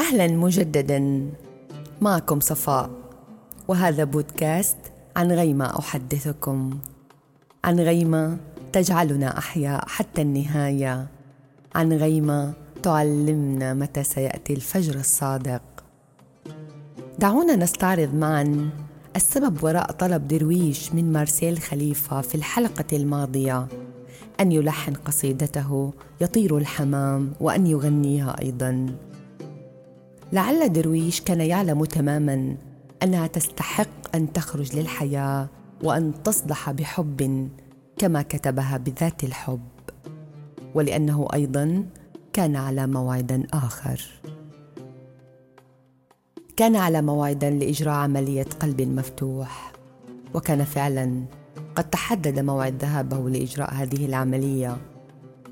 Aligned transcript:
أهلا 0.00 0.26
مجددا. 0.26 1.30
معكم 2.00 2.40
صفاء 2.40 2.90
وهذا 3.68 4.04
بودكاست 4.04 4.76
عن 5.16 5.32
غيمة 5.32 5.78
أحدثكم. 5.78 6.78
عن 7.64 7.80
غيمة 7.80 8.36
تجعلنا 8.72 9.38
أحياء 9.38 9.88
حتى 9.88 10.22
النهاية. 10.22 11.06
عن 11.74 11.92
غيمة 11.92 12.52
تعلمنا 12.82 13.74
متى 13.74 14.02
سيأتي 14.02 14.52
الفجر 14.52 14.94
الصادق. 14.94 15.62
دعونا 17.18 17.56
نستعرض 17.56 18.14
معا 18.14 18.70
السبب 19.16 19.64
وراء 19.64 19.92
طلب 19.92 20.28
درويش 20.28 20.94
من 20.94 21.12
مارسيل 21.12 21.58
خليفة 21.58 22.20
في 22.20 22.34
الحلقة 22.34 22.96
الماضية. 22.96 23.68
أن 24.40 24.52
يلحن 24.52 24.94
قصيدته 24.94 25.92
يطير 26.20 26.58
الحمام 26.58 27.32
وأن 27.40 27.66
يغنيها 27.66 28.36
أيضا. 28.42 28.86
لعل 30.32 30.72
درويش 30.72 31.20
كان 31.20 31.40
يعلم 31.40 31.84
تماما 31.84 32.56
أنها 33.02 33.26
تستحق 33.26 34.16
أن 34.16 34.32
تخرج 34.32 34.76
للحياة 34.76 35.48
وأن 35.82 36.22
تصدح 36.22 36.70
بحب 36.70 37.48
كما 37.98 38.22
كتبها 38.22 38.76
بذات 38.76 39.24
الحب 39.24 39.68
ولأنه 40.74 41.28
أيضا 41.34 41.84
كان 42.32 42.56
على 42.56 42.86
موعد 42.86 43.46
آخر. 43.52 44.06
كان 46.56 46.76
على 46.76 47.02
موعد 47.02 47.44
لإجراء 47.44 47.94
عملية 47.94 48.46
قلب 48.60 48.80
مفتوح 48.80 49.72
وكان 50.34 50.64
فعلا 50.64 51.24
قد 51.74 51.90
تحدد 51.90 52.38
موعد 52.38 52.74
ذهابه 52.82 53.30
لإجراء 53.30 53.74
هذه 53.74 54.06
العملية 54.06 54.76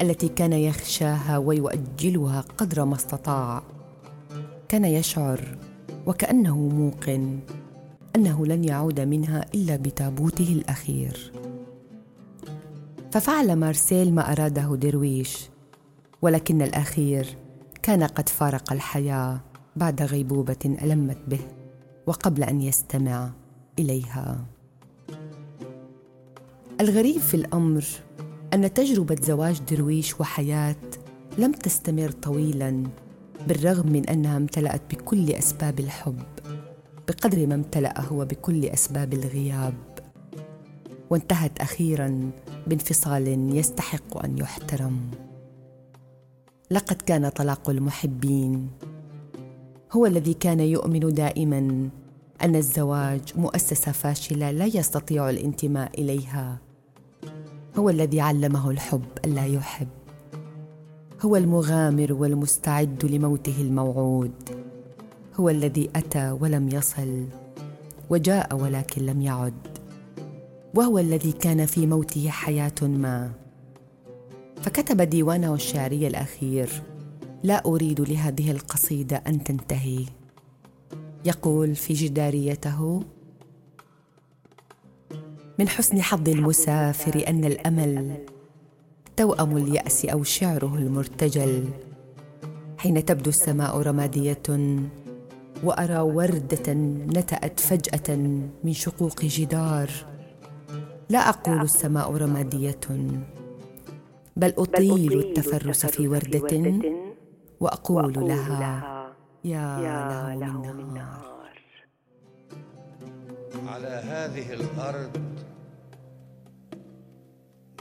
التي 0.03 0.29
كان 0.29 0.53
يخشاها 0.53 1.39
ويؤجلها 1.39 2.41
قدر 2.41 2.84
ما 2.84 2.95
استطاع. 2.95 3.62
كان 4.69 4.85
يشعر 4.85 5.59
وكأنه 6.07 6.57
موقن 6.57 7.39
أنه 8.17 8.47
لن 8.47 8.65
يعود 8.65 9.01
منها 9.01 9.47
إلا 9.55 9.77
بتابوته 9.77 10.53
الأخير. 10.53 11.33
ففعل 13.13 13.57
مارسيل 13.57 14.15
ما 14.15 14.33
أراده 14.33 14.77
درويش 14.77 15.49
ولكن 16.23 16.63
الأخير 16.63 17.37
كان 17.83 18.03
قد 18.03 18.29
فارق 18.29 18.73
الحياة 18.73 19.41
بعد 19.77 20.03
غيبوبة 20.03 20.77
ألمت 20.83 21.19
به 21.29 21.41
وقبل 22.07 22.43
أن 22.43 22.61
يستمع 22.61 23.31
إليها. 23.79 24.45
الغريب 26.81 27.19
في 27.21 27.35
الأمر 27.35 27.85
أن 28.55 28.75
تجربة 28.75 29.17
زواج 29.23 29.61
درويش 29.71 30.21
وحياة 30.21 30.77
لم 31.39 31.53
تستمر 31.53 32.11
طويلا. 32.11 32.85
بالرغم 33.47 33.92
من 33.92 34.08
أنها 34.08 34.36
امتلأت 34.36 34.83
بكل 34.91 35.31
أسباب 35.31 35.81
الحب 35.81 36.22
بقدر 37.08 37.47
ما 37.47 37.55
امتلأ 37.55 38.00
هو 38.00 38.25
بكل 38.25 38.64
أسباب 38.64 39.14
الغياب. 39.14 39.75
وانتهت 41.11 41.59
أخيرا 41.61 42.31
بانفصال 42.66 43.56
يستحق 43.56 44.25
أن 44.25 44.39
يحترم. 44.39 45.11
لقد 46.70 47.03
كان 47.03 47.28
طلاق 47.28 47.70
المحبين 47.70 48.70
هو 49.92 50.06
الذي 50.06 50.34
كان 50.34 50.61
يؤمن 50.61 51.14
دائما 51.14 51.89
أن 52.42 52.56
الزواج 52.56 53.22
مؤسسة 53.36 53.92
فاشلة 53.92 54.50
لا 54.50 54.64
يستطيع 54.64 55.31
الانتماء 55.31 56.00
إليها. 56.00 56.59
هو 57.77 57.91
الذي 57.91 58.21
علمه 58.21 58.71
الحب 58.71 59.04
ألا 59.25 59.47
يحب. 59.47 59.88
هو 61.23 61.37
المغامر 61.37 62.12
والمستعد 62.12 63.05
لموته 63.05 63.55
الموعود. 63.61 64.33
هو 65.37 65.49
الذي 65.49 65.91
أتى 65.97 66.31
ولم 66.31 66.69
يصل 66.69 67.25
وجاء 68.11 68.56
ولكن 68.56 69.06
لم 69.06 69.23
يعد. 69.23 69.69
وهو 70.75 70.99
الذي 70.99 71.33
كان 71.33 71.67
في 71.67 71.87
موته 71.87 72.28
حياة 72.28 72.83
ما. 72.83 73.33
فكتب 74.62 75.03
ديوانه 75.03 75.55
الشعري 75.55 76.07
الأخير 76.07 76.83
لا 77.43 77.65
أريد 77.67 78.01
لهذه 78.01 78.51
القصيدة 78.51 79.17
أن 79.17 79.45
تنتهي. 79.45 80.05
يقول 81.25 81.75
في 81.75 81.95
جداريته 81.95 83.03
من 85.59 85.69
حسن 85.69 86.03
حظ 86.03 86.28
المسافر 86.28 87.28
أن 87.28 87.45
الأمل 87.45 88.17
توأم 89.19 89.56
اليأس 89.56 90.05
أو 90.05 90.23
شعره 90.23 90.75
المرتجل 90.75 91.65
حين 92.79 93.05
تبدو 93.05 93.31
السماء 93.31 93.79
رمادية 93.79 94.43
وأرى 95.65 95.99
وردة 95.99 96.73
نتأت 97.17 97.61
فجأة 97.61 98.17
من 98.65 98.73
شقوق 98.73 99.25
جدار. 99.25 99.91
لا 101.09 101.19
أقول 101.19 101.61
السماء 101.61 102.17
رمادية 102.17 102.81
بل 104.37 104.55
أطيل 104.59 105.19
التفرس 105.19 105.87
في 105.87 106.09
وردة 106.09 106.81
وأقول 107.61 108.15
لها 108.15 109.15
يا 109.45 110.37
له 110.41 110.73
من 110.73 110.95
نهار. 110.95 111.28
على 113.67 114.03
هذه 114.05 114.53
الأرض 114.53 115.28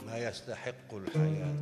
ما 0.08 0.18
يستحق 0.18 0.94
الحياة. 0.94 1.60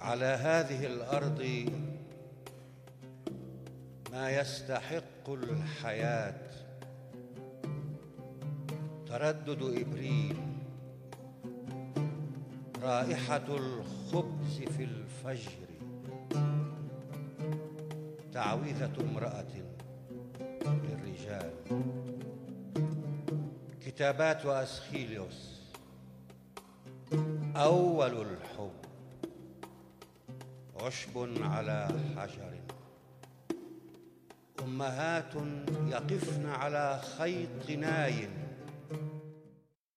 على 0.00 0.24
هذه 0.26 0.86
الأرض 0.86 1.70
ما 4.12 4.30
يستحق 4.30 5.28
الحياة. 5.28 6.50
تردد 9.06 9.62
إبريل. 9.62 10.36
رائحة 12.82 13.46
الخبز 13.48 14.58
في 14.76 14.84
الفجر. 14.84 15.66
تعويذة 18.32 18.92
امرأة 19.00 19.44
للرجال. 20.66 21.52
كتابات 23.80 24.46
أسخيليوس 24.46 25.61
أول 27.56 28.26
الحب 28.26 28.72
عشب 30.80 31.42
على 31.42 31.88
حجر. 32.16 32.52
أمهات 34.64 35.34
يقفن 35.88 36.46
على 36.46 37.00
خيط 37.18 37.70
ناي. 37.78 38.28